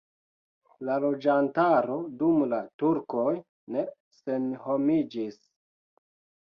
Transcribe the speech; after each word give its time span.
La 0.87 0.95
loĝantaro 1.03 1.97
dum 2.23 2.41
la 2.55 2.63
turkoj 2.83 3.29
ne 3.77 3.85
senhomiĝis. 4.23 5.41